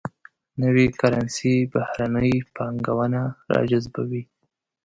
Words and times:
نوي 0.61 0.87
کرنسي 0.99 1.53
بهرنۍ 1.71 2.33
پانګونه 2.55 3.21
راجذبوي. 3.55 4.23